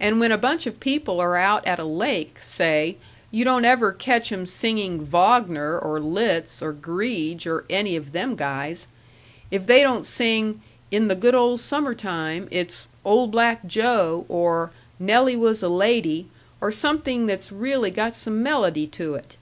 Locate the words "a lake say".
1.78-2.96